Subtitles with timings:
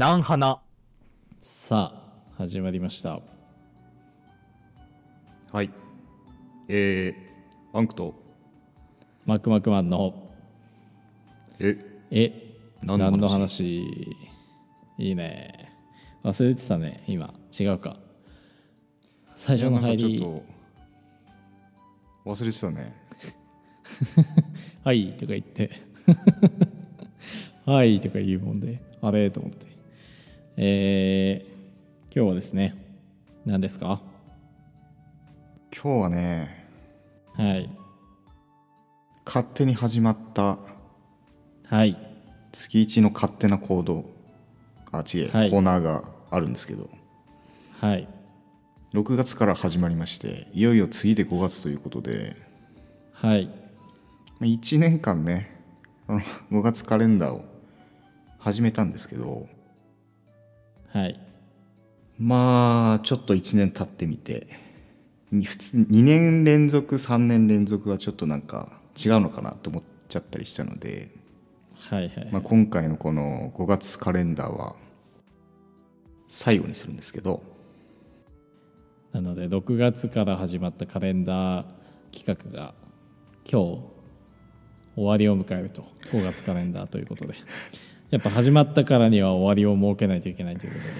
[0.00, 0.62] 南花。
[1.40, 3.20] さあ始まりました。
[5.52, 5.70] はい。
[6.68, 8.14] えー、アンクと、
[9.26, 10.30] マクマクマンの
[11.58, 13.10] え、え何の話？
[13.10, 13.84] 何の話？
[14.96, 15.70] いいね。
[16.24, 17.34] 忘れてたね今。
[17.60, 17.98] 違うか。
[19.36, 20.18] 最初の入り。
[22.24, 22.96] 忘れてたね。
[24.82, 25.70] はいとか言って。
[27.70, 28.80] はいとか言うもんで。
[29.02, 29.30] あれ？
[29.30, 29.68] と思って
[30.62, 32.74] えー、今日はですね
[33.46, 34.02] 何ですか？
[35.74, 36.66] 今日はね、
[37.32, 37.70] はい。
[39.24, 40.58] 勝手に始まった
[41.66, 41.96] はい。
[42.52, 44.04] 月一の勝手な行動、
[44.92, 45.50] あ、違う、はい。
[45.50, 46.90] コーナーがあるんですけど、
[47.80, 48.06] はい。
[48.92, 52.36] 6月から始まりまして、いよいよ次で5月ということで、
[53.12, 53.48] はい。
[54.42, 55.58] 1年間ね、
[56.06, 56.20] あの
[56.52, 57.46] 5月カレンダーを
[58.38, 59.48] 始めたんですけど、
[60.92, 61.20] はい。
[62.18, 64.46] まあちょっと1年経ってみて。
[65.32, 71.10] に普通2年連続3年連続はちょっとなんか違うのかなと思っちゃったりしたので、
[71.78, 72.28] はいはい。
[72.32, 74.74] まあ、今回のこの5月カレンダーは
[76.28, 77.42] 最後にするんですけど。
[79.12, 81.64] なので6月から始まったカレンダー
[82.12, 82.74] 企画が
[83.50, 83.80] 今日
[84.94, 87.34] 終わりを迎えると5月カレンダーということで
[88.10, 90.90] やっぱ始まったからには終わりを設けないといけないということで、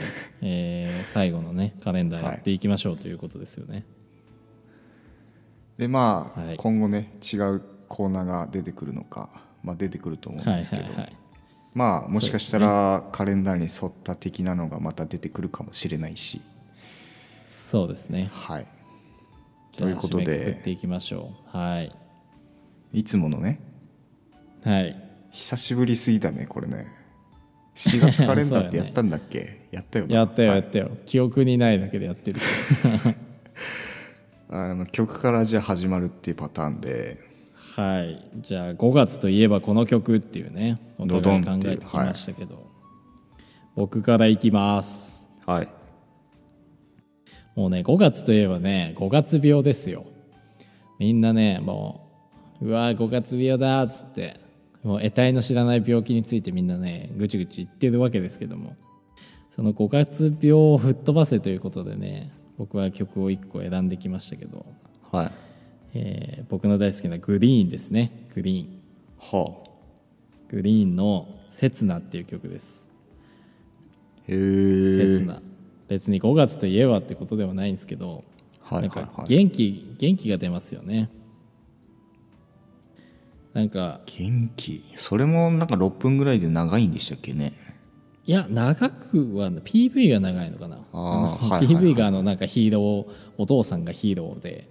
[0.43, 3.85] えー最後のねカレンダーやっていきましょうということですよね。
[5.77, 11.17] でまあ、はい今後ね違うコーナーが出てくるのか、まあ、出てくると思うんはいですけど、はいはい。
[11.75, 16.43] まあもしかしたらカレンダーに沿った的なのがまた出てくるかもしれないし
[17.47, 18.31] そうですね。
[18.33, 18.67] はい
[19.77, 21.57] ということでっていきましょう。
[21.57, 21.93] はい。
[22.93, 23.61] いつものね
[24.63, 24.97] はい。
[25.33, 27.00] 久しぶりすぎだねこれね
[27.89, 29.61] 4月カレンダーってやったんだっけ？
[29.73, 30.15] やったよな。
[30.17, 30.61] やったよはい。
[30.61, 30.91] やったよ。
[31.07, 32.41] 記憶にないだけでやってる。
[32.41, 33.17] け
[34.51, 37.17] あの曲からじゃあ始まるっていうパターンで。
[37.77, 37.83] ど。
[37.83, 38.29] はい。
[38.41, 42.67] じゃあ5月といえばこの曲っていうね、お互い考えてきましたけど、
[43.77, 45.31] 僕からいきます。
[45.47, 45.69] はい。
[47.57, 50.05] もうね5月といえばね5月病ですよ。
[50.99, 52.09] みんなねも
[52.61, 54.39] ううわー5月病だっつって
[54.83, 58.77] もう得体の知らない病気についてみんなねぐちぐち言ってるわけですけども。
[59.51, 64.65] その5月病を吹っ飛ばせということでね僕は曲を1個選んできましたけど、
[65.11, 65.33] はい。
[65.95, 68.27] えー僕の大好きなグリーンですね。
[68.35, 68.81] グリーン。
[69.19, 69.71] はあ。
[70.49, 72.91] グリーンの「刹那」っていう曲です。
[74.29, 75.15] へえ。
[75.17, 75.43] 刹那。
[75.89, 78.25] 別に5月といえばってことではないんですけど。
[78.63, 79.11] はいなんかはい。
[79.21, 81.11] はい元気元気が出ますよね
[83.55, 84.83] なんか元気。
[84.97, 87.53] それもなんか6分ぐらいで長いんでしたっけね？
[88.27, 90.77] いや長くは PV が長いのかな。
[90.93, 91.85] あーのはいはいはい。
[91.93, 93.07] PV があのなんかヒーロー
[93.39, 94.71] お父さんがヒーローで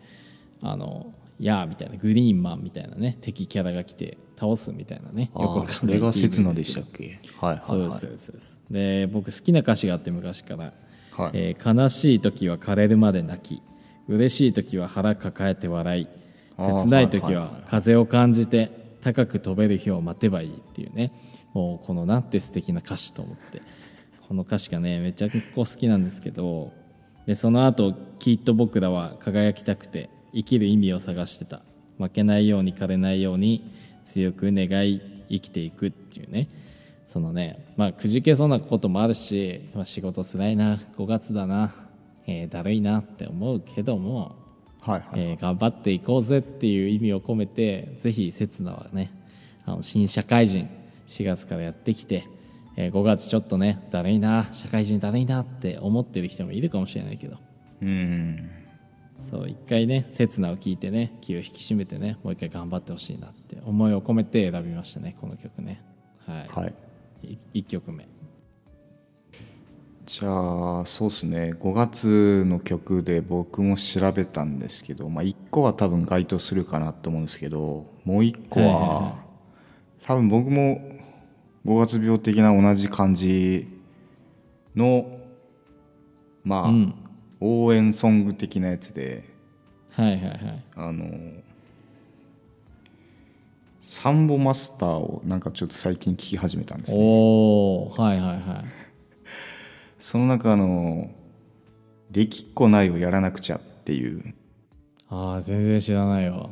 [0.62, 7.20] あのやーみたいなグリーンマンみたいなね敵キャラが来て倒すみたいなねあよくそかんないれが刹那でしたっけ？
[7.42, 7.62] はいはいはい。
[7.68, 8.62] そうですそうですそうです。
[8.72, 10.74] で僕好きな歌詞があって昔から
[11.12, 11.32] はい。
[11.34, 13.62] えー悲しい時は枯れるまで泣き
[14.08, 16.08] 嬉しい時は腹抱えて笑い
[16.60, 21.12] 切ない時は風を感じて高く飛べる日を待てばいいっていうね。
[21.54, 23.62] もうこのなんて素敵な歌詞と思って。
[24.28, 26.72] この歌詞がねめちゃくちゃ好きなんですけど
[27.26, 31.62] でその後きっと僕らは輝きたくて生きる意味を探してた。
[31.98, 33.74] 負けないように枯れないように
[34.06, 36.48] 強く願い生きていくっていうね。
[37.06, 41.74] そのねまあくじけそうなこともあるし、まあ、仕事つらいな5月だな、
[42.28, 44.36] えーだるいなって思うけども、
[44.82, 45.22] はいはい。
[45.22, 49.12] えー頑張っていこうぜっていう意味を込めてぜひ刹那はね
[49.66, 50.70] あの新社会人
[51.08, 52.26] 4月からやってきて、
[52.76, 57.38] えー5月ちょっとねだるいな社会人だるいなって思ってる人もいるかもしれないけど。
[57.82, 58.50] うん。
[59.18, 65.82] そう一回ね刹那を聞いてね気を引き締めてねもう一回頑張ってほしいなって思いを込めて選びましたねこの曲ね。
[66.26, 66.74] はい、はい。
[67.24, 68.08] い、1曲目
[70.10, 71.54] じゃあそうですね。
[71.54, 79.20] 5月の曲で僕も調べたんですけど、まあ、1個は多分該当するかなと思うんですけどもう1個は,、
[80.08, 80.82] 多分僕も
[81.64, 83.68] 5月病的な同じ感じ
[84.76, 85.20] の
[86.44, 86.96] まあ、うん。
[87.40, 89.30] 応援ソング的なやつで
[89.92, 90.64] はいはいはい。
[90.76, 91.06] あの
[93.84, 97.00] サンボマスターをなんかちょっと最近聞き始めたんですね。
[97.00, 98.89] おおはいはいはい
[100.00, 101.12] その中の
[102.10, 104.34] 「できっこないをやらなくちゃ」っていう。
[105.10, 106.50] ああ全然知らないわ。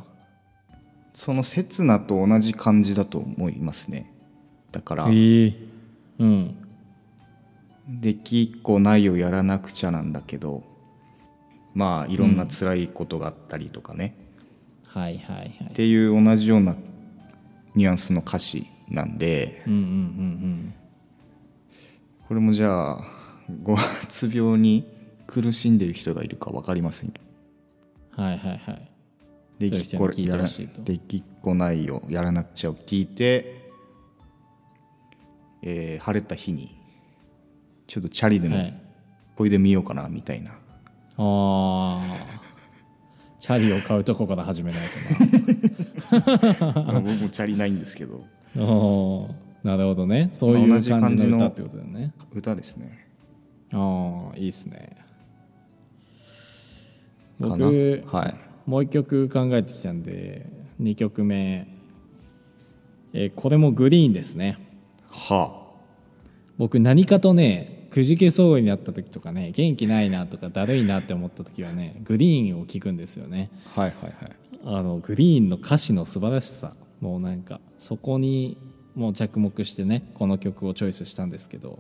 [1.14, 4.12] その刹那と同じ感じだと思いますね。
[4.72, 5.56] だからへえ
[6.20, 6.56] うん。
[7.88, 10.64] できっこないをやらなくちゃなんだけど
[11.74, 14.16] まあいろんな辛いことがあったりとかね、
[14.88, 15.68] はいはいはい。
[15.70, 16.76] っていう同じような
[17.76, 20.74] ニュアンスの歌詞なんでうんうんうん。
[22.28, 23.17] これもじゃあ
[23.64, 24.86] 五月病に
[25.26, 27.12] 苦しんでる人がいるか分かりません。
[27.12, 27.26] けど
[28.18, 28.92] うんはいはいはい。
[29.60, 30.46] できっこやら
[30.84, 33.72] できっこないをやらなくちゃを聞いて、
[35.64, 36.78] えー晴れた日に
[37.88, 38.82] ちょっとチャリでもはい。
[39.36, 40.56] こいでみようかなみたいな、あ
[41.18, 42.16] あ
[43.40, 44.88] チャリを買うとこから始めない
[46.10, 46.16] と
[46.66, 48.26] まあ僕もチャリないんですけど。
[48.56, 49.34] なおー。
[49.64, 50.30] なるほどね。
[50.32, 52.14] そういう感じの歌ってことだよね。
[52.34, 53.07] 歌ですね
[53.74, 54.98] ああいいっすね。
[57.40, 58.36] 僕はい。
[58.70, 60.46] もう一曲考えてきたんで
[60.82, 61.68] 2曲目、
[63.14, 64.58] えーこれもグリーンですね。
[65.10, 65.66] は
[66.58, 73.50] 僕何かとねくじけそうになった時とかね元気ないなとかだるいなって思った時はねグリーンを聴くんですよね。
[73.76, 74.36] あはいはいはい。
[74.66, 76.74] あのグリーンの歌詞の素晴らしさ。
[77.00, 78.58] もうなんかそこに
[78.96, 81.80] もう着目してねこの曲をチョイスしたんですけど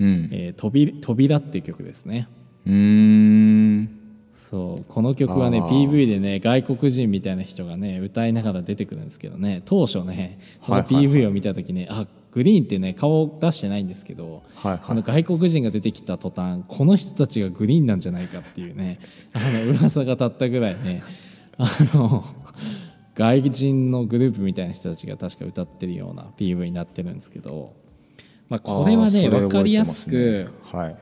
[0.00, 2.26] うん「えー扉扉」っていう曲ですね。
[2.66, 3.88] うーん。
[4.32, 4.84] そう。
[4.88, 9.62] この曲はね PV でね外国人みたいな人がね歌いながら出てくるんですけどね。
[9.64, 11.14] 当初ねこのはいはいはい。
[11.22, 14.80] PV を見た時ね、あグリーンってね顔を出してないんですけど、はいはい。
[14.86, 18.98] その外国人が出てきた途端この人たちがグリーンなんじゃないかっていうね
[19.32, 21.02] あの噂が立ったぐらいね
[21.58, 22.24] あの
[23.14, 27.74] 外人のグループみたいな人たちが確か歌ってるような PV になってるんですけど、
[28.50, 30.96] まあ、これはね分かりやすくはい。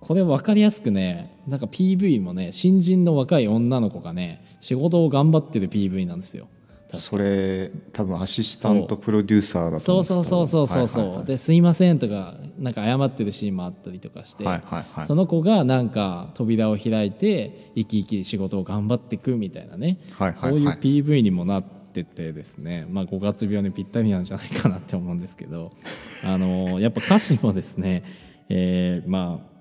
[0.00, 6.48] これ分かりやすくねなんか PV もね新人の若い女の子がね仕事を頑張ってる PV なんですよ。
[6.94, 10.06] それ多分アシスタントプロデューサーだとそう思うんで。
[10.08, 15.06] すそうそうそうそうそう、はいはいですいませんとかなんか謝ってるシーンもあったりとかして、はいはいはい。
[15.06, 20.50] その子がなんか扉を開いて生き生き仕事を頑張っていくみたいなね、はいはいはい。
[20.50, 20.68] そういう
[21.04, 25.72] PV にもなっててですね、まあ、5月病にぴったりなんじゃないかなって思うんですけど
[26.24, 28.04] あのやっぱ歌詞もですね、
[28.48, 29.52] えーまあ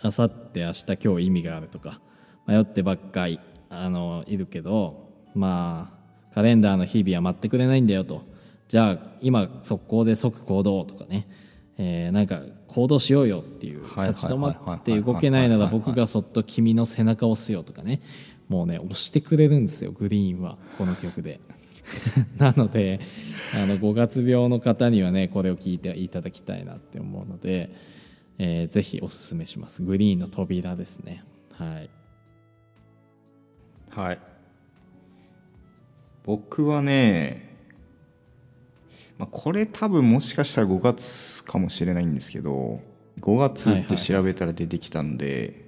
[0.00, 2.00] あさって明日今日意味があるとか
[2.46, 3.40] 迷ってばっかり
[3.70, 5.90] あのいるけどま
[6.30, 8.22] あカレンダーの日々は待ってくれないんだよと。
[8.68, 11.26] じゃあ今速攻で即行動とかね、
[11.78, 18.00] えーなんか行動しようよっていう立ち止まって動けないなら僕がそっと君の背中を押すよとかね
[18.48, 21.40] もうね押してくれるんですよグリーンはこの曲で。
[22.36, 23.00] なので
[23.54, 27.70] あの5月病の方にはねこれを聞いていただきたいなって思うので、
[28.38, 29.82] えーぜひおすすめします。
[29.82, 31.24] グリーンの扉ですね。
[31.52, 31.90] はい。
[33.90, 34.18] はい。
[36.24, 37.56] 僕はね、
[39.18, 42.80] まあ、これ多分もしかしたら5月かもしれないんですけど
[43.20, 45.64] 5月って調べたら出てきたんで、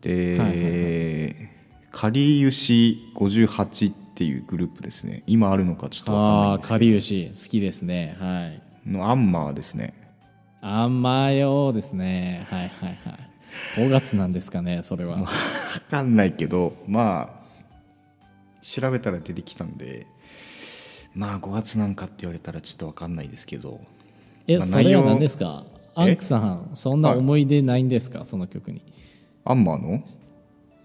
[0.00, 1.57] で、はいはい
[1.98, 5.24] かりゆし58っていうグループですね。
[5.26, 8.16] 今あるのかちょっとわかんないああんですかりゆし好きですね。
[8.20, 8.62] はい。
[8.84, 9.94] けどのアンマーですね。
[10.60, 12.46] あんまようですね。
[12.48, 12.98] はいはいはい。
[13.84, 15.22] 5月なんですかねそれは。
[15.22, 15.28] わ
[15.90, 17.30] かんないけどまあ
[18.62, 20.06] 調べたら出てきたんで
[21.16, 23.80] まあ5月なんかって言われたらちょっとわかんないですけど。
[24.46, 25.64] えまあそれは何ですか？
[25.96, 28.24] アンクさんそんな思い出ないんですか？
[28.24, 28.82] その曲に。
[29.44, 30.04] アンマーの？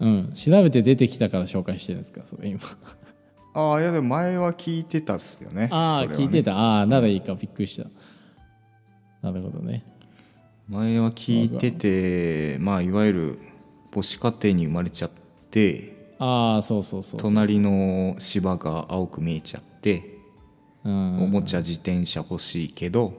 [0.04, 0.32] うん。
[0.34, 2.22] 調べて出てきたから紹介してるんですか？
[2.26, 2.60] それ今。
[3.56, 5.68] ああいやでも前は聞いてたっすよね。
[5.70, 6.24] ああ、それはね。
[6.26, 6.56] 聞いてた。
[6.56, 7.34] ああならいいか。
[7.34, 7.88] びっくりした。
[9.22, 9.84] なるほどね。
[10.68, 13.38] 前は聞いててまあいわゆる
[13.92, 15.10] 母子家庭に生まれちゃっ
[15.50, 17.32] てああそうそうそうそう。
[17.32, 20.18] 隣の芝が青く見えちゃって
[20.84, 21.22] うん。
[21.22, 23.12] おもちゃ自転車欲しいけど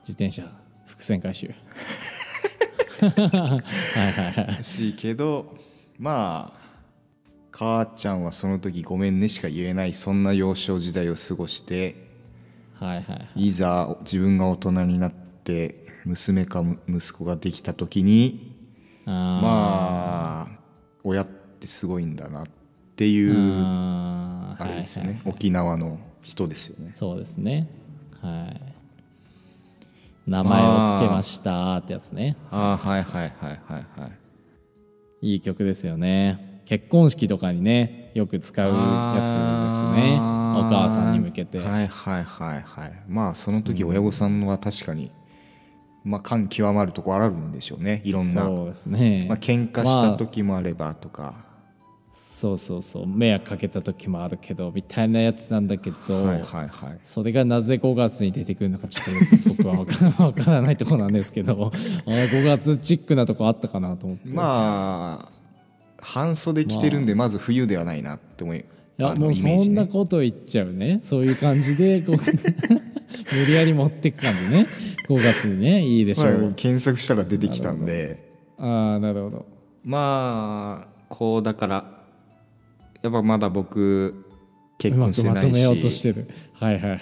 [0.00, 0.42] 自転車
[0.86, 1.48] 伏線回収。
[3.00, 4.46] はいはいはい。
[4.52, 5.56] 欲しいけど
[6.02, 6.60] まあ
[7.52, 11.94] 母ちゃんはその時ごめんねしか言えないそんな幼少時代を過ごして
[12.80, 13.46] はいはいはい。
[13.46, 18.52] いざ自分が大人になって娘か息子ができた時に
[19.06, 20.60] あまあ
[21.04, 22.46] 親ってすごいんだなっ
[22.96, 26.92] ていうああれですよはいね沖縄の人ですよね。
[26.94, 27.68] そうですね。
[28.20, 28.60] はい。
[30.26, 32.36] 名前を付けましたってやつね。
[32.50, 34.21] ああはいはいはいはいはい
[35.22, 36.60] いい曲ですよね。
[36.64, 38.76] 結婚式とかにねよく使うやつ
[39.20, 40.18] ですね。
[40.18, 43.02] お母さんに向けて、はいはいはいはい。
[43.08, 45.12] まあその時親御さんは確かに、
[46.04, 48.02] まあ感極まるとこあるんでしょうね。
[48.04, 51.46] いろんな、そうですね、まあ喧嘩した時もあればとか、
[52.42, 53.06] そうそうそう。
[53.06, 56.98] 迷惑かけた時もあるけどみたいなやつなんだけど、はいはいはい。
[57.04, 61.76] それがなぜ5月に出てくるのかちょっと僕は分から分からないところなんですけど あ
[62.10, 65.32] 5月チックなとこあったかなと思って、まあ
[66.00, 68.62] 半袖着てるんでまず冬ではないなって思いい
[68.96, 70.98] やあのもうそんなこと言っちゃうね。
[71.04, 74.66] そういう感じで 無理やり持ってく感じね。
[75.08, 78.18] 5月にねいいでしょまあう、検索したら出てきたんで。
[78.58, 79.46] ああなるほど。
[79.84, 82.01] まあこうだから
[83.02, 84.24] やっぱまだ僕
[84.78, 86.28] 結婚してないまとめようとししてる。
[86.54, 87.00] はいはいはい。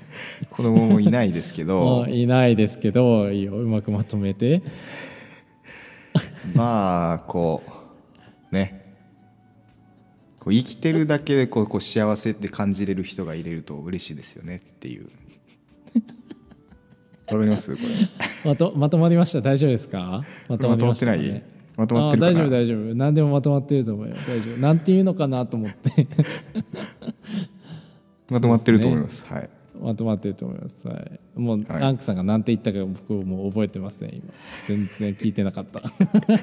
[0.50, 3.54] 子供もいないですけ もどういないですけどいいよ。
[3.56, 4.62] うまくまとめて。
[6.54, 7.62] まあこ
[8.50, 8.78] うね。
[10.38, 15.08] こう生きてるだけでこうこう幸せって感じれる人がいれると嬉しいですよねっていう。
[17.30, 17.76] わかります？
[17.76, 17.82] こ
[18.44, 18.50] れ。
[18.50, 19.40] まとまとまりました？
[19.42, 19.98] 大丈夫ですか？
[20.48, 21.42] ままとまってない？
[21.80, 22.94] まとまってる大丈夫大丈夫。
[22.94, 24.14] 何でもまとまってると思うよ。
[24.28, 24.58] 大丈夫。
[24.58, 26.06] なんていうのかなと思って。
[28.28, 29.26] まとまってると思います。
[29.26, 29.48] はい。
[29.80, 31.80] まとまってると思います、はい、もう、はい。
[31.80, 34.24] ランクさんが何て言ったか僕もう覚えてません今。
[34.68, 35.80] 全然聞いてなかった。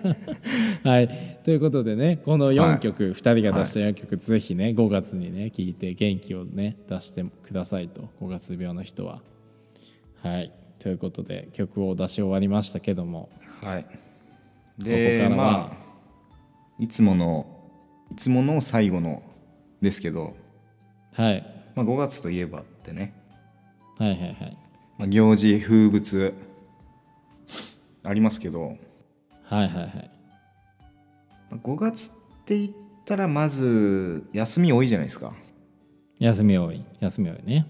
[0.89, 1.39] はい。
[1.43, 8.09] ということでねこの4曲、2人が出した4曲、ぜひね5月にね聞いて元気をね出してくださいと。
[8.21, 9.21] 5月病の人は。
[10.23, 10.51] はい。
[10.79, 13.29] ということで曲を出し終わりましたけども。
[13.61, 13.83] はい。
[13.83, 13.89] こ
[14.77, 15.77] でまあ
[16.79, 17.47] いつもの
[18.11, 19.23] いつもの最後の
[19.81, 20.35] ですけど、
[21.13, 21.45] はい。
[21.75, 23.13] まあ、5月といえばってね、
[23.97, 24.57] はいはいはい。
[24.97, 26.33] まあ、行事風物。
[28.03, 28.77] ありますけど。
[29.43, 30.11] はいはいはい。
[31.51, 32.71] まあ5月って言っ
[33.05, 35.33] たらまず休み多いじゃないですか。
[36.19, 36.83] 休み多い。
[36.99, 37.65] 休み多いね。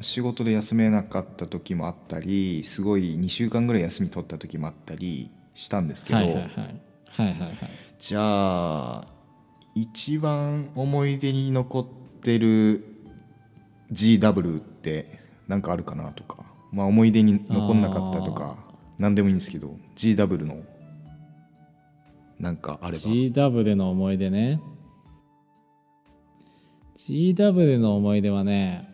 [0.00, 6.20] 仕事で休めなかった時もあったりすごい2週間ぐらい休み取った時もあったりしたんですけど、
[7.98, 9.04] じゃあ
[9.74, 11.86] 一番思い出に残っ
[12.20, 12.84] てる
[13.92, 18.58] GW って何かあるかなとか、まあ、思い出に残んなかったとか
[18.98, 20.62] 何でもいいんですけど GW の
[22.38, 22.98] なんかあれば。
[22.98, 24.60] GW の思い出ね。
[26.96, 28.88] GW の思い出はね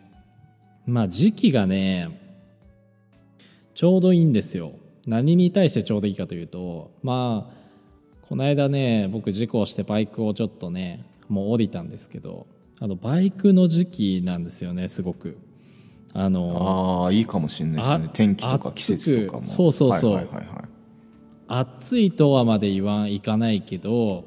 [0.85, 2.09] まあ時期がね
[3.75, 4.73] ちょうどいいんですよ
[5.09, 7.59] 何に対してちょうどいいかというとまあ
[8.27, 12.45] この間ね僕事故をしてバイクをちょっとねもう降りたんですけど
[12.79, 15.37] あのバイクの時期なんですよねすごく。
[16.11, 18.05] あのああいいかもしれないですね。
[18.07, 19.43] あ天気とか季節とかも。
[19.43, 20.13] そうそうそう。
[20.13, 20.65] はいはいはいはい。
[21.47, 24.25] 暑いとはまで言わんいかないけど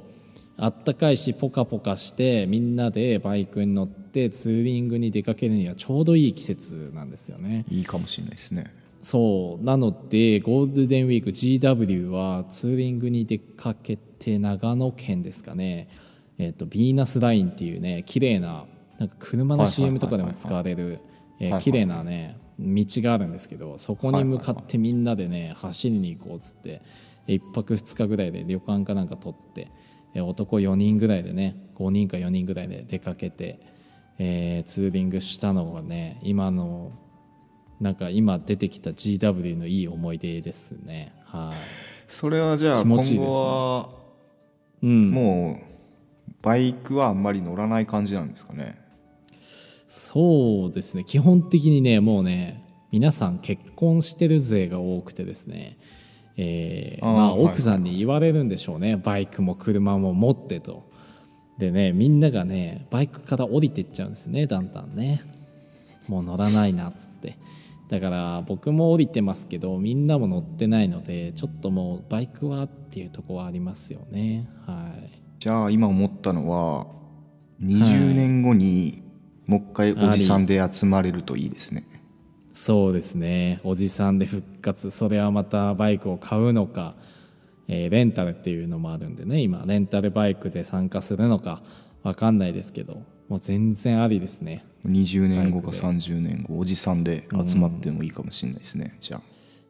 [0.57, 7.65] あったかいしポカポカしてみんなでバイクに乗ってツーリングに出かけるにはちょうどいい季節なんですよね。
[7.69, 9.65] いいかもしれないですねそう。
[9.65, 15.89] なのでゴールデンウィーク GW はツーリングに出かけて長野県ですかね。
[16.39, 18.65] えっ、とヴィーナスラインっていうね綺麗な
[18.99, 21.01] なんか車の CM とかでも使われる
[21.61, 26.83] 綺麗なね道があるんですけどそこに向かってみんなでね走りに行こうっつって
[27.27, 29.69] 1泊2日ぐらいで旅館かなんか取って
[30.15, 33.61] えー男4人ぐらいでね5人か4人ぐらいで出かけて、
[34.19, 36.93] えーツーリングしたのがね今の
[37.83, 41.13] なんか今出てきた GW のいい思い出ですね。
[41.25, 41.57] はい。
[42.07, 43.89] それはじゃあ今後は
[44.83, 45.11] うん。
[45.11, 48.79] もうバイクはあんまり乗らない感じなんですかね？
[49.89, 51.03] そうですね。
[51.03, 55.77] 基本的にねもうね皆さん結婚してる勢が多くてですね、
[56.37, 60.89] えーまあ、はいはい奥さんに言われるんでしょうね、バイクも車も持ってと。
[61.59, 64.47] でねみんながねバイクから降りてっちゃうんですね。
[64.47, 65.25] だんだんね。
[66.07, 67.37] もう乗らないなっつって
[67.93, 74.49] だから僕も降りてますけどみんなも乗ってないのでちょっともうバイクはっていうところはありますよね。
[74.67, 75.23] はい。
[75.39, 76.87] じゃあ今思ったのは
[77.61, 79.03] 20年後に
[79.47, 81.85] もう一回おじさんで集まれるといいですね。
[82.51, 83.61] そうですね。
[83.63, 84.89] おじさんで復活。
[84.89, 86.95] それはまたバイクを買うのか、
[87.69, 89.43] えーレンタルっていうのもあるんでね。
[89.43, 91.63] 今レンタルバイクで参加するのか
[92.03, 98.97] わかんないですけどもう全然ありですね20年後かバイク30年後おじさんで集まってもいいかもしれないですね。
[99.01, 99.23] じゃあ。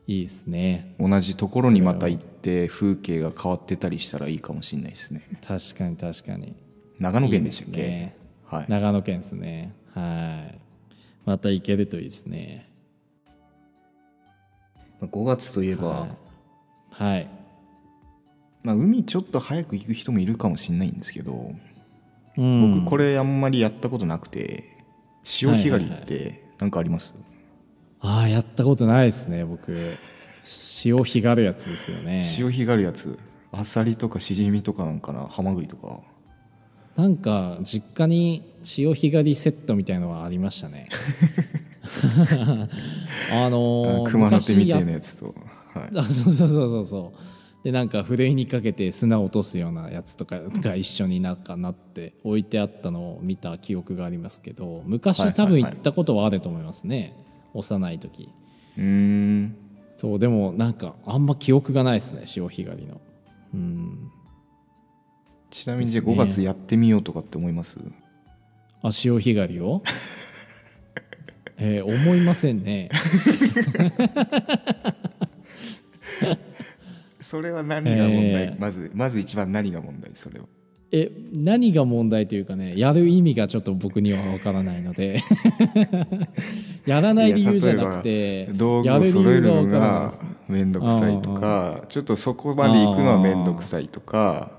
[0.06, 0.94] いいですね。
[0.98, 5.22] 同じところにまた行って風景が変わってたりしたらいいかもしれないですね。
[5.46, 6.54] 確かに確かに。
[6.98, 8.16] 長野県でしたっけね。
[8.44, 8.66] はい。
[8.68, 9.74] 長野県ですね。
[9.94, 10.58] はい。
[11.24, 12.68] また行けるといいですね。
[15.00, 16.10] まあ5月といえば、はい、
[16.90, 17.28] はい、
[18.62, 21.54] まあ、海ちょっと早く行く人もいるかもしれないんですけど、
[22.36, 22.72] うん。
[22.72, 24.71] 僕これあんまりやったことなくて
[25.22, 27.14] 潮干狩りって何かあります、
[28.00, 29.94] ああやったことないですね僕。
[30.44, 32.20] 潮干狩るやつですよね。
[32.22, 33.18] 潮干狩るやつ。
[33.52, 35.26] アサリとかシジミとかなんかな？
[35.26, 36.00] ハマグリとか。
[36.96, 40.88] なんか実家に潮干狩りセットみたいのはありましたね。
[43.32, 45.26] あのー熊の手みたいなやつと、
[45.74, 47.18] はい、あそうそうそうそうそう
[47.64, 55.34] でなんかふるいにかけて砂落とすようなやつとかが一緒になんかなって置いてあったのを見た記憶がありますけどはいはい昔はい。
[55.34, 57.14] 多分行ったことはあると思いますね、
[57.54, 58.28] 幼い時。
[58.76, 59.56] うーん。
[59.96, 63.00] そうでもなんかあんま記憶がないですね潮干狩りの。
[63.54, 64.10] うん。
[65.50, 66.24] ちなみにじゃあですね。
[66.24, 67.78] 5月やってみようとかって思います？
[68.82, 69.82] あ潮干狩りを？
[71.58, 72.88] えー思いませんね
[77.22, 78.60] それは何が問題、えー。
[78.60, 80.10] まずまず一番何が問題？
[80.14, 80.46] それは。
[80.94, 85.22] え何が問題というかねやる意味がちょっと僕には分からないので。
[86.84, 90.12] やらない理由じゃなくて道具を揃えるのが
[90.48, 94.52] 面倒くさいとかちょっとそこまで行くのは面倒くさいとか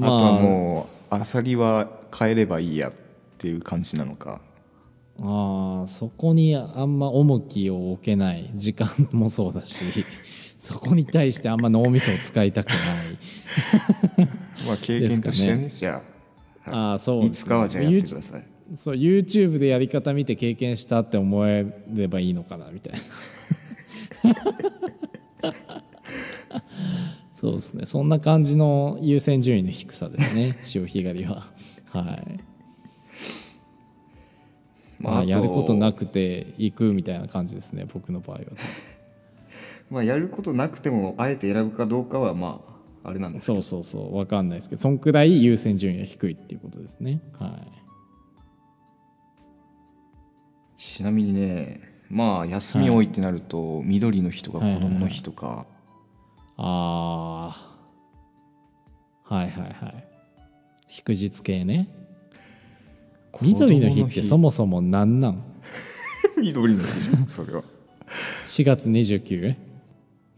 [0.00, 2.92] あとはもうアサリは変えればいいやっ
[3.36, 4.40] ていう感じなのか。
[5.20, 9.84] あーそこにあんま重きを置けない時間もそうだし
[10.58, 12.78] そこに対してあんま脳みそを使いたくない。
[14.66, 16.02] まあ経験としてねですじゃ
[16.64, 18.44] ああーそういつかはじゃあやってください。
[18.74, 22.98] そう YouTube でやり方見て経験したって思えればいいのかなみたいな。
[27.32, 27.86] そうですね。
[27.86, 30.58] そんな感じの優先順位の低さですね。
[30.64, 31.46] 潮干狩りは。
[31.86, 32.40] はい。
[34.98, 38.42] まあ、とやることなくて行くみたいな感じですね僕の場合は
[39.90, 42.60] まあやることなくてもあえて選ぶかどうかはま
[43.04, 47.22] ああれなんですそうそうそう分かんないですけどそんくらい優先順位が低いっていうことですね。
[47.38, 47.72] はい。
[50.76, 55.66] ちなみにねまあ休み多いってなると、緑の日とか子供の日とか、
[56.56, 57.78] あ
[59.28, 60.04] あはいはいはい。
[60.86, 61.88] 祝日系ね。
[63.42, 65.42] 緑の日ってそもそも何なん？
[66.40, 67.62] 緑の日じゃんそれは。
[68.46, 68.88] 4月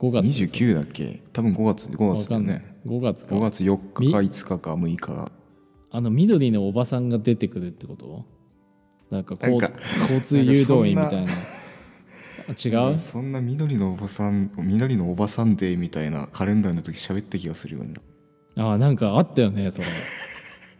[0.00, 1.22] 29?5 月29だっけ？
[1.32, 2.76] 多分5月5わ月だよね。
[2.86, 3.34] 5月か。
[3.34, 5.32] 5月4日か5日か6日
[5.92, 8.24] あの緑のおばさんが出てくるってこと？
[9.10, 9.60] なんか交
[10.22, 11.32] 通誘導員みたいな。
[12.48, 12.98] あ違う？
[12.98, 17.94] そんな緑のおばさん緑のおばさんデーみたいなカレンダーの時喋った気がするよね。
[18.56, 19.86] あなんかあったよねそれ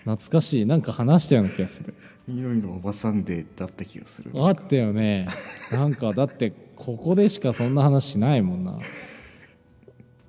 [0.05, 0.67] 懐かしい。
[0.67, 1.95] なんか話したような気がする。
[2.29, 4.31] 緑のおばさんデーった気がする。
[4.35, 5.29] あったよね。
[5.73, 8.79] なんかだってここでしかそんな話しないもんな。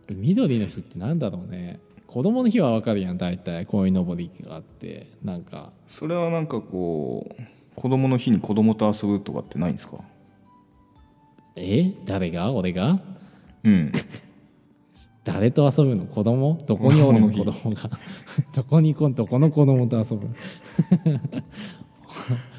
[0.09, 1.79] 緑の日ってなんだろうね。
[2.07, 3.65] 子供の日はわかるやん大体。
[3.65, 5.07] 鯉のぼりがあって。
[5.23, 5.71] なんか。
[5.87, 7.43] それはなんかこう
[7.75, 10.03] 子供の日に子供と遊ぶとかってないんですか？
[11.55, 11.93] え？
[12.05, 12.51] 誰が？
[12.51, 12.99] 俺が？
[13.63, 13.91] うん。
[15.23, 16.05] 誰と遊ぶの？
[16.05, 16.61] 子供？
[16.67, 17.31] どこにおるの？
[17.31, 17.89] 子供が
[18.53, 20.29] どこにこどこの子供と遊ぶ？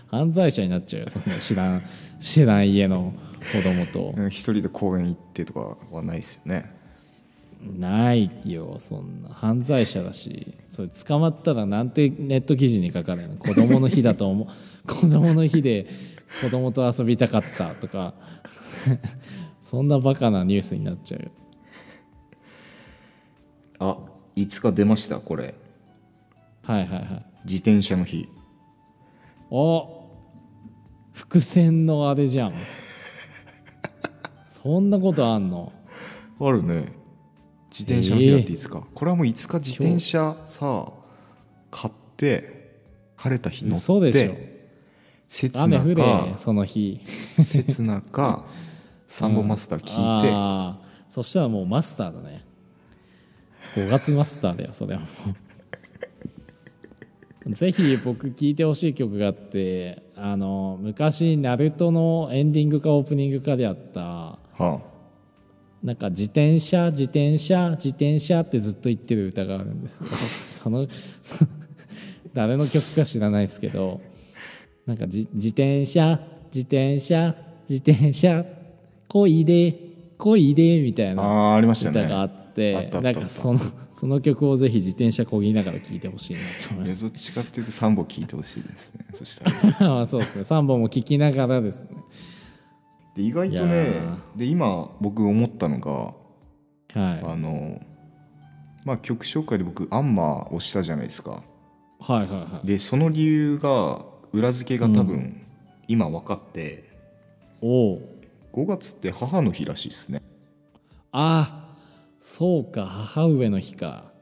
[0.08, 1.82] 犯罪者になっちゃうよそんな知らん
[2.20, 3.14] 知らん家の
[3.52, 4.12] 子供と。
[4.16, 6.70] うん一人で公園行ってとかはないですよね。
[7.78, 9.30] ないよそんな。
[9.30, 13.36] 犯罪者だしそれ捕まったらなんてネット記事に書かれるの？
[13.36, 14.48] 子供の日だと思う。
[14.86, 15.86] 子供の日で
[16.42, 18.14] 子供と遊びたかったとか。
[19.64, 21.30] そんなバカなニュースになっちゃうよ。
[23.78, 23.98] あ
[24.36, 25.18] いつか出ました？
[25.20, 25.54] これ
[26.62, 27.24] はいはいはい。
[27.44, 28.28] 自転車の日。
[29.50, 30.06] お
[31.12, 32.54] 伏線のあれじゃん。
[34.48, 35.72] そんなことあんの？
[36.40, 36.92] あるね。
[37.70, 40.92] 自転車の日だっていつか、これはもういつか自転車さ
[41.70, 42.78] 買って
[43.16, 44.32] 晴れた日乗っ嘘でしょ。
[44.32, 44.68] て
[45.28, 47.00] 刹雨降れその日。
[47.42, 48.44] 刹那か
[49.08, 52.44] サンボマスター聞いて、ああそしたらもうマスターだね。
[53.74, 55.34] 5月マスターだよそれはもう
[57.48, 64.78] ぜひ僕聴いてほしい曲があってあの昔ナルトのエンディングかオープニングかであったはあ。
[65.82, 69.96] なんか自転車自転車自転車ってずっと言ってる歌があるんです。
[69.96, 70.06] よ
[70.62, 70.86] その
[71.20, 71.44] そ
[72.32, 74.00] 誰の曲か知らないですけど
[74.86, 76.20] なんかじ自転車
[76.54, 77.34] 自転車
[77.68, 78.44] 自転車
[79.08, 79.74] こいで
[80.18, 82.00] こいでみたいなあーありましたね。
[82.00, 83.60] 歌があってあったあったなんかその
[83.94, 87.02] その曲をぜひ自転車こぎながら聴いてほしいなと思います。
[87.02, 89.04] どっちかっていうと3本聞いてほしいですね。
[89.12, 89.88] そしたら。
[89.88, 90.42] ま あそうですね。
[90.42, 91.90] 3本も聴きながらですね。
[93.14, 93.92] で意外とね
[94.36, 96.14] で今僕思ったのがは
[96.94, 97.22] い。
[97.24, 97.80] あの
[98.84, 101.42] まあ曲紹介で僕アンマーをしたじゃないですか。
[102.00, 102.66] はいはいはい。
[102.66, 105.42] でその理由が裏付けが多分
[105.88, 106.84] 今分かって、
[107.60, 108.12] おお
[108.52, 110.22] 5月って母の日らしいですね。
[111.12, 111.61] あそ
[112.22, 114.12] そうか母上の日か。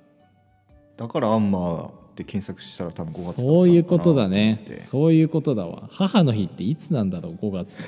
[0.97, 4.65] だからアンマーで検索したら多分5月だったのかなそういうことだね。
[4.81, 5.87] そういうことだわ。
[5.93, 7.79] 母の日っていつなんだろう5月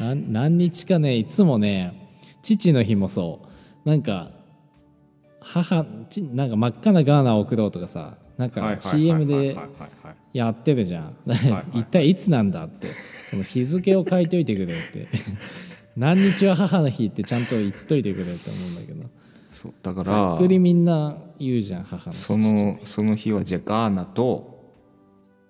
[0.00, 2.10] の なん何日かねいつもね
[2.42, 3.42] 父の日もそ
[3.84, 3.88] う。
[3.88, 4.32] なんか
[5.38, 9.56] 母ちなんか真っ赤なガーナを送ろうとかさなんか CM で
[10.32, 11.16] やってるじゃん。
[11.74, 12.88] 一体いつなんだって。
[13.30, 15.06] その日付を書いといてくれって。
[15.96, 18.93] 何日は母の日ってちゃんと言っといてくれって思うんだけど
[19.54, 24.54] そうだかざらっくりみんな言うじゃん母の日そのその日はじゃあガーナと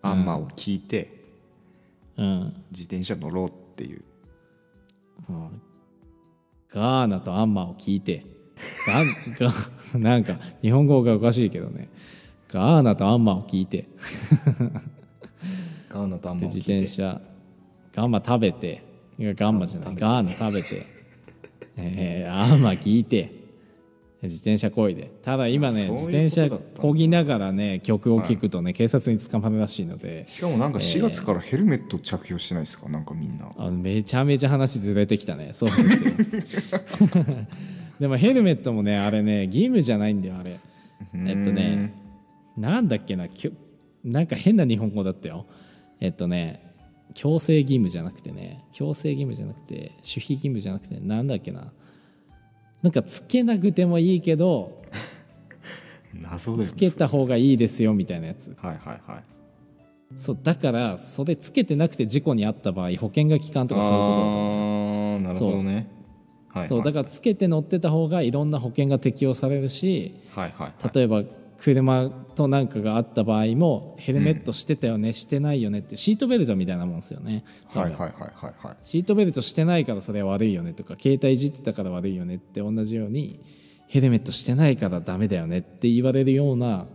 [0.05, 1.11] アンマーを聞いて、
[2.19, 2.55] うん。
[2.71, 4.03] 自転車乗ろうっていう。
[5.31, 5.63] うん
[6.69, 8.27] ガーナとアンマーを聞いて。
[9.39, 9.53] ガ
[9.99, 11.89] なんか日本語がおかしいけどね。
[12.49, 13.89] ガーナとアンマーを聞いて。
[15.89, 16.79] ガーナとアンマを聞いて。
[16.79, 17.21] 転車
[17.93, 18.83] ガンマ食べて。
[19.19, 19.95] いやガンマじゃない。
[19.95, 20.87] ガーナ食べて、
[21.77, 23.44] えーアンマー聞いて
[24.25, 25.11] 自転車こいで。
[25.23, 30.25] ただ今ね自転車こぎながらね曲を聴くとね、警察に捕まるらしいので。
[30.29, 32.89] しかもなんか4月からヘルメット着用してないですか？
[32.89, 33.53] なんかみんな。
[33.57, 35.51] あめちゃめちゃ話ずれてきたね。
[35.53, 36.11] そうですよ。
[38.01, 40.59] でもヘルメットもねあれね義務じゃないんだよあれ。
[41.15, 41.95] えっとね
[42.57, 43.53] なんだっけなきょ
[44.05, 45.47] なんか変な日本語だったよ。
[46.01, 46.73] えっとね
[47.15, 51.73] 強制義務じゃなくてね強制義務じゃなくて守秘義務じゃなくてなんだっけな
[52.85, 54.83] なんかつけなくてもいいけど
[56.13, 58.55] 謎だよねつけた方がいいですよみたいなやつ。
[58.61, 59.25] はいはいはい。
[60.17, 65.15] そうだからそれつけてなくて事故に遭った場合保険が効かんとかそういうことだと思う。
[65.15, 65.89] ああなるほどね。
[66.49, 66.69] はい。
[66.69, 70.95] そうだからつけて乗ってた方がいろんな保険が適用されるしはいはいはい。
[70.95, 71.23] 例えば
[71.59, 78.77] 車となんかがあった場合もヘルメットしてたよね、してないよねってシートベルトみたいなもんですよね、はいはいはいはいはい。
[78.83, 83.41] シートベルトしてないからそれは悪いよねとか携帯いじってたから悪いよねって同じように
[83.87, 86.87] ヘルメットしてないからダメだよねって言われるような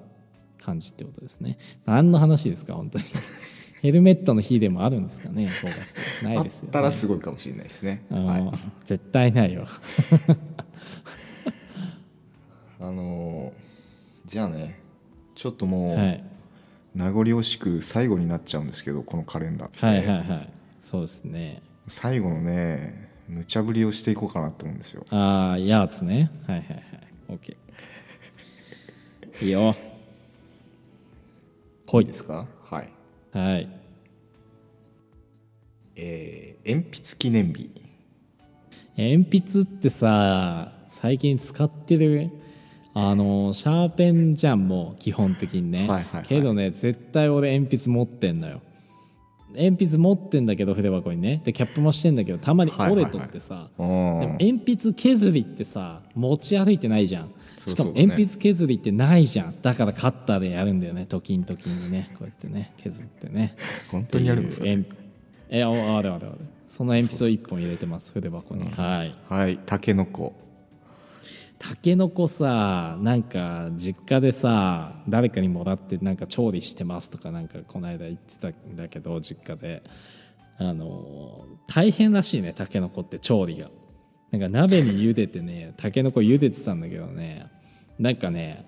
[0.61, 1.57] 感じってことですね。
[1.85, 3.05] 何の話ですか本当に。
[3.81, 5.49] ヘルメットの日でもあるんですかね5
[6.19, 6.25] 月。
[6.25, 8.03] なあっいですよ、ね、たらすごいかもしれないですね。
[8.09, 8.51] はい。
[8.83, 9.67] 絶対ないわ
[12.81, 13.68] あのー
[14.29, 14.79] じゃあね
[15.33, 16.23] ちょっともう、はい。
[16.95, 20.49] 名残惜しく最後になっちゃうんですけどこのカレンダーって、はいはいはい。
[20.79, 21.61] そうですね。
[21.87, 25.05] 最後のね無茶ぶりをしていこうかなと思うんですよ。
[25.11, 26.31] ああやつね。
[26.47, 26.83] はいはいはい。
[27.29, 27.55] OK
[29.41, 29.75] いいよ。
[31.87, 32.47] ほいですか？
[32.63, 32.89] はい。
[33.31, 33.69] はい。
[35.95, 37.71] えー鉛筆記念日。
[38.97, 42.29] 鉛筆ってさ最近使ってる？
[43.07, 46.23] あのシャーペンじゃんもう基本的にね、はいはいはい。
[46.25, 48.61] けどね絶対俺鉛筆持ってんのよ。
[49.55, 51.41] 鉛筆持ってんだけど筆箱にね。
[51.43, 57.31] でキャップもしてんだけどたまに折れとってさ、あでもー鉛筆削りってさ持ち歩いてないじゃん。
[57.57, 59.61] しかも鉛筆削りってないじゃん。
[59.61, 61.05] だからカッターでやるんだよね。
[61.05, 62.09] 時々時にね。
[62.13, 63.55] こうやってね削ってね。
[63.91, 64.65] 本当にやるんですか
[65.51, 66.29] えああれあれあれ
[66.67, 68.69] その鉛筆を1本入れてます筆箱に。
[68.69, 69.15] はい。
[69.27, 69.57] はい。
[69.65, 70.33] たけのこ
[71.59, 79.83] たけのこさなんか実家でさ誰かにもらってなんか調理してますとかなんかこの間言ってたんだけど実家で。
[80.61, 83.69] あの大変らしいねたけのこって調理が。
[84.31, 87.47] なんか鍋に茹でてねたけのこ茹でてたんだけどね。
[87.97, 88.65] なんかね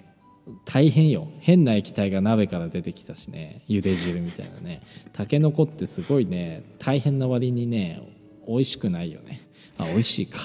[0.66, 1.28] 大変よ。
[1.40, 3.64] 変な液体が鍋から出てきたしね。
[3.68, 4.82] 茹で汁みたいなね。
[5.12, 8.02] たけのこってすごいね大変な割にね
[8.48, 9.42] 美味しくないよね。
[9.78, 10.40] あ美味しいか。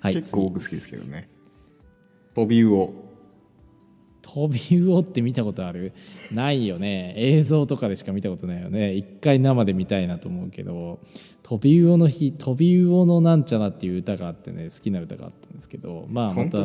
[0.00, 1.30] はい結構僕好きですけどね
[2.34, 2.94] トビウオ。
[4.22, 5.92] 飛び魚って見たことある？
[6.32, 7.14] ないよね。
[7.16, 8.94] 映像とかでしか見たことないよね。
[8.94, 11.00] 一回生で見たいなと思うけど。
[11.42, 16.06] 飛び魚の日飛び魚のなんちゃらっていう歌があってね好きな歌があったんですけど。
[16.08, 16.58] まあま本た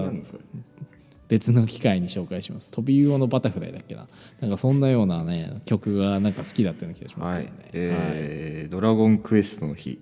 [1.28, 2.70] 別の機会に紹介します。
[2.70, 4.08] 飛び魚のバタフライだっけな。
[4.42, 8.04] なんかそんなようなね曲がなんか好きだったような気がしますはいけどね、はい。
[8.12, 10.00] えードラゴンクエストの日。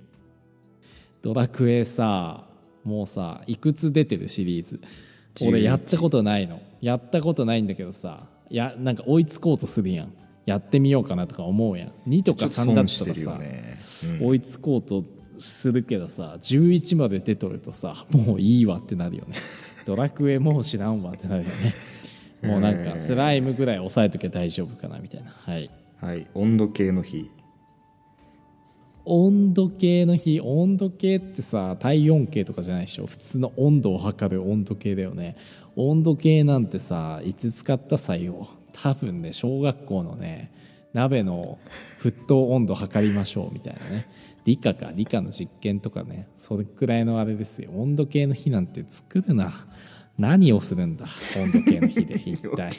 [1.22, 2.44] ドラクエさ
[2.84, 6.62] もうさいくつ出てるシリーズ？11俺やったことないの。
[6.82, 8.28] やったことないんだけどさ。
[8.50, 10.14] やなんか追いつこうとするやん。
[10.46, 11.92] やってみようかなとか思うやん。
[12.08, 13.78] 2とかちょっと3だったらさ、ね
[14.22, 15.04] 追いつこうと
[15.38, 19.36] するけどさ11まで出とるとさもういいわってなるよね。
[19.86, 21.74] ドラクエもう知らんわってなるよね。
[22.42, 25.32] もうなんかスライムぐらい抑えとけば大丈夫かなみたいな。
[25.32, 25.70] はい。
[26.02, 26.28] はい。
[26.34, 27.32] 温度計の日
[29.06, 33.06] 温度計の日温度計ってさ体温計とかじゃないでしょ。
[33.06, 35.36] 普通の温度を測る温度計だよね。
[35.76, 40.52] 温度計なんてさいつ使った際を多分ね小学校のね
[40.94, 41.58] 鍋の
[42.02, 44.08] 沸騰温度測りましょうみたいなね。
[44.46, 47.72] 理科か理科の実験とかねそれくらいのあれですよ。
[47.76, 49.52] 温度計の日なんて作るな。
[50.16, 51.08] 何をするんだ
[51.42, 52.72] 温度計の日で 一体。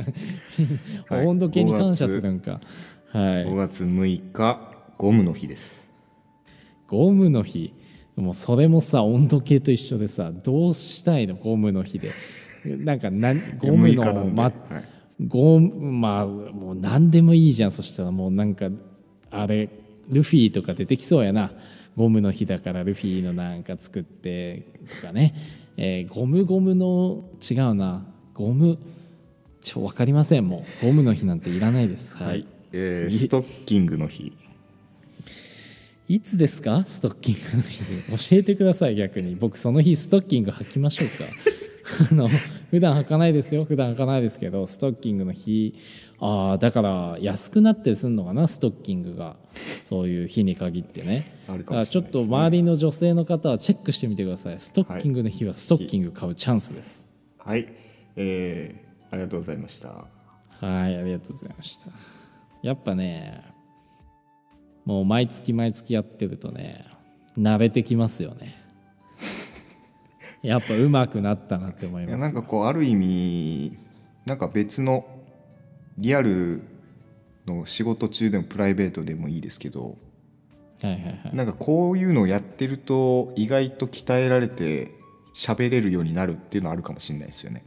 [1.06, 1.26] はい。
[1.26, 2.60] 温度計に感謝するんか。
[3.08, 3.44] はい。
[3.44, 4.69] 5月6日
[5.00, 5.80] ゴムの日です。
[6.86, 7.72] ゴムの日。
[8.16, 11.36] もうそれもさ温度計と一緒でさどうしたいの？
[11.36, 12.12] ゴムの日で。
[12.66, 14.52] なんかなゴム6日なの、まはい。
[15.26, 18.10] ゴムまあもう何でもいいじゃんそしたら。
[18.10, 18.68] もうなんか
[19.30, 19.70] あれ
[20.10, 21.50] ルフィとか出てきそうやな。
[21.96, 24.66] ゴムの日だからルフィのなんか作って
[25.00, 25.34] とかね、
[25.78, 28.04] えーゴムゴムの違うな。
[28.34, 28.76] ゴム
[29.62, 30.46] ちょ分かりません。
[30.46, 32.18] もうゴムの日なんていらないです。
[32.18, 34.36] はい、次えーストッキングの日
[36.12, 36.84] いつですか？
[36.84, 38.30] ストッキングの日。
[38.30, 38.96] 教えてください。
[38.96, 39.36] 逆に。
[39.36, 41.24] 僕その日ストッキング履きましょうか。
[42.10, 42.28] あの
[42.72, 43.64] 普段履かないですよ。
[43.64, 45.76] 普段履かないですけどストッキングの日。
[46.18, 48.48] ああだから安くなったりするのかな？
[48.48, 49.36] ストッキングが。
[49.84, 51.32] そういう日に限ってね。
[51.46, 52.28] あるだからちょっかもしれないですね。
[52.28, 54.58] と周りの女性の方はチェックしてみてください。
[54.58, 57.08] ストッキングの日はストッキング買うチャンスです。
[57.38, 57.68] はい。
[58.16, 59.88] えーありがとうございました。
[59.88, 61.88] はいありがとうございました。
[62.64, 63.42] やっぱね
[64.84, 66.86] もう毎月毎月やってるとね
[67.38, 68.56] 慣れてきますよね。
[70.42, 72.10] やっぱ上手くなったなって思います。
[72.10, 73.78] いやなんかこうある意味
[74.26, 75.06] なんか別の
[75.98, 76.62] リアル
[77.46, 79.98] の仕事中でもプライベートでもいいですけど
[80.82, 81.36] はいはいはい。
[81.36, 84.92] なんかこういうのをやってると意外と鍛えられて
[85.34, 87.64] 喋れるようになるっていうのはあるかもしれないですよね。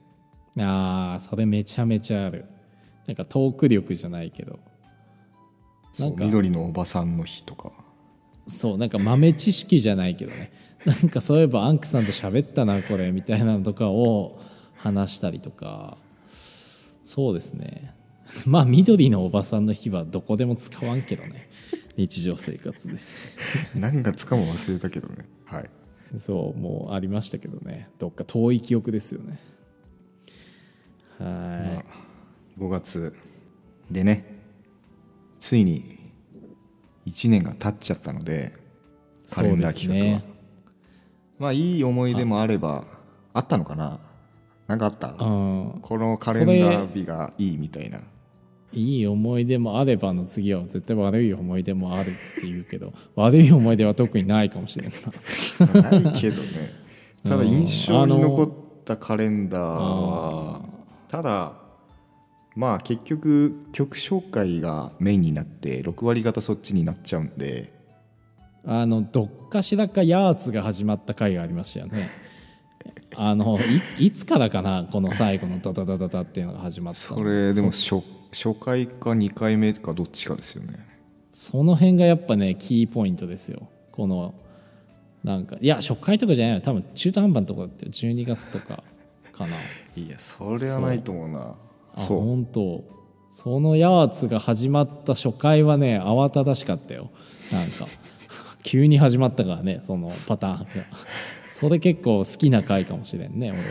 [0.60, 2.46] ああそれめちゃめちゃある。
[3.08, 4.60] なんかトーク力じゃないけど
[5.94, 6.26] そうんなか。
[6.26, 7.72] 緑のおばさんの日とか。
[8.48, 10.52] そうなんか豆知識じゃないけどね。
[10.86, 14.42] なんかそういえばアンクさんと喋ったなこれみたいなのとかを
[14.76, 15.98] 話したりとか。
[17.04, 17.94] そうですね。
[18.46, 21.48] まあ緑のおばさんの日はどこでも使わんけどね。
[21.96, 22.96] 日常生活で。
[23.76, 25.26] 何月かも忘れたけどね。
[25.46, 25.70] はい。
[26.18, 27.90] そうもうありましたけどね。
[28.00, 29.40] どっか遠い記憶ですよね。
[31.20, 31.84] はまあ
[32.58, 33.14] 5月
[33.90, 34.33] でね
[35.44, 36.00] ついに
[37.06, 38.54] 1年が経っちゃったので
[39.30, 40.24] いカレンダー企画は、ね。
[41.38, 42.86] まあいい思い出もあれば
[43.34, 44.00] あったのかな？
[44.68, 45.10] なんかあった？
[45.10, 48.00] うんこのカレンダー日がいいみたいな。
[48.72, 54.98] いい思い出もあればの次は絶対悪い思い出もあるって言うけど 悪い思い出は特にないかもしれんな。
[55.82, 56.48] まあないけどね。
[57.26, 58.50] ただ印象に残っ
[58.86, 60.62] たカレンダーは
[61.10, 61.63] ただ
[62.56, 67.74] まあ結局曲紹介がメインになって6割方そっちになっちゃうんで。
[68.66, 72.10] あのどっかしらかヤーツが始まった回がありましたよね。
[73.16, 73.58] あの
[74.00, 77.18] いいつからかなこの最後のダダダダダっていうのが始まったの。
[77.18, 80.80] それでも初初回か2回目かどっちかですよね。
[81.32, 83.68] その辺がやっぱねキーポイントですよ。
[83.92, 84.34] この
[85.24, 86.62] なんかいや初回とかじゃないよ。
[86.62, 87.92] 多分中途半端なとこだったよ。
[87.92, 88.84] 12月とか
[89.32, 89.56] かな。
[90.02, 91.56] いやそれはないと思うな
[91.96, 92.22] あそう。
[92.22, 92.84] 本当。
[93.30, 97.10] そのヤーツが始まった初回はね慌ただしかったよ。
[97.52, 97.88] なんか。
[98.64, 100.68] 急に始まったからねそのパターンが。
[101.52, 103.66] それ結構好きな回かもしれんね俺は。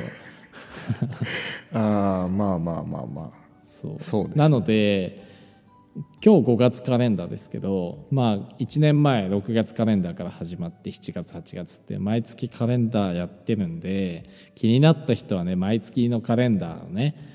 [2.22, 3.30] ああまあまあまあまあ。
[3.62, 4.02] そう。
[4.02, 4.42] そうですね。
[4.42, 5.32] なので
[6.24, 17.31] 今日5月カレンダーですけどまあ1年前6月カレンダーから始まって7月8月って毎月カレンダーやってるんで気になった人はね毎月のカレンダーをね、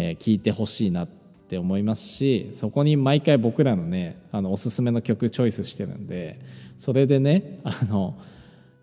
[0.00, 1.08] えー聞いてほしいなっ
[1.48, 6.38] て思いますしそこに毎回僕らのねあのおすすめの曲チョイスしてるんで
[6.76, 8.16] それでねあの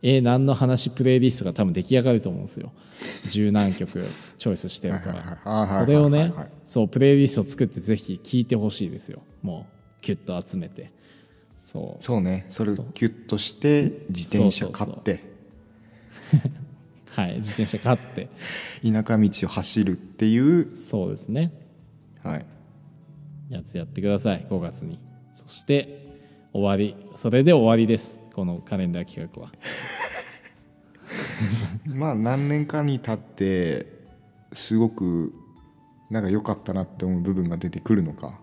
[0.02, 2.72] えー何の話プレイリストが多分出来上がると思うんですよ。
[3.28, 4.04] 十何曲
[4.38, 5.52] チョイスしてるから。
[5.52, 6.34] はいそれをね
[6.66, 9.22] そうプレイリスト作ってぜひ聴いてほしいですよ。
[9.42, 9.66] も
[9.98, 10.92] うキュッと集めて。
[11.58, 12.04] そう。
[12.04, 12.46] そうね。
[12.50, 15.24] それをキュッとして自転車買って
[17.16, 18.28] はい自転車買って。
[18.84, 20.76] 田舎道を走るっていう。
[20.76, 21.54] そうですね。
[22.22, 22.46] はい。
[23.50, 25.00] やつやってください5月に。
[25.34, 26.18] そして
[26.52, 26.98] 終わり。
[27.16, 29.52] それで終わりですこのカレンダー企画は。
[31.88, 33.88] まあ何年かに経って
[34.52, 35.34] すごく
[36.10, 38.38] なんか良かったなって思う部分が出てくるのか。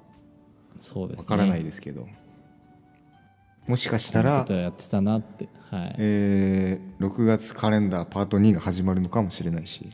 [0.78, 1.22] そうですね。
[1.24, 2.08] わからないですけど、
[3.66, 9.88] もしかしたらことやってたなってはいえー6月カレンダーパート2が始まるのかもしれないし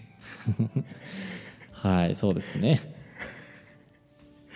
[1.73, 2.81] はい、そうですね。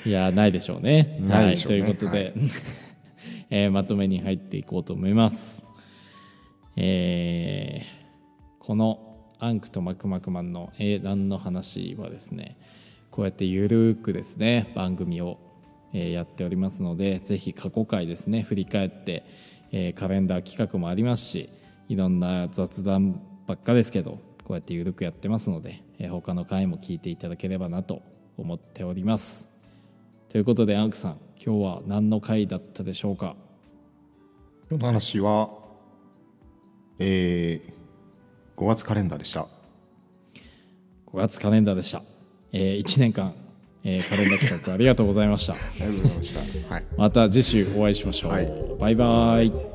[0.04, 1.18] いや、ないでしょうね。
[1.20, 2.34] ないねはい、ということで、
[3.50, 5.64] えーまとめに入っていこうと思います。
[6.76, 8.02] えー
[8.58, 12.56] このアンクとマクマクマンの英断の話はですね、
[13.10, 15.38] こうやってゆるくですね、番組を、
[15.92, 19.24] えーやっておりますので、ぜひ過去回ですね、振り返って、
[19.72, 21.50] えーカレンダー企画もありますし、
[21.88, 28.02] いろんな雑談ばっかですけど、こうやってゆるくやってますので、えー他の回も聞いていただければなと
[28.36, 29.48] 思っております。
[30.28, 33.36] ということでアンクさん今日は何の回だったでしょうか？
[34.70, 35.50] 今日の話は
[36.98, 39.48] えー、5月カレンダーでした。
[41.06, 42.02] 5月カレンダーでした、
[42.52, 43.34] え1年間、
[43.84, 45.54] えーカレンダー企画ありがとうございました。
[45.54, 46.34] ありがとうございまし
[46.68, 46.74] た。
[46.74, 46.84] はい。
[46.96, 48.52] また次週お会いしましょう、はい。
[48.78, 49.71] バイバイ